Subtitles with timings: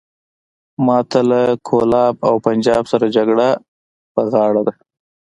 [0.85, 3.47] ماته له کولاب او پنجاب سره جګړه
[4.13, 4.73] په غاړه ده.